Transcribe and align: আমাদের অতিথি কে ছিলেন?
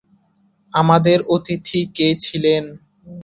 আমাদের 0.73 1.17
অতিথি 1.35 1.81
কে 1.95 2.07
ছিলেন? 2.23 2.63